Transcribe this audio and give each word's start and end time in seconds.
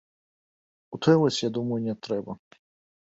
Утойваць, 0.97 1.43
я 1.47 1.53
думаю, 1.59 1.79
не 1.87 1.95
трэба. 2.07 2.31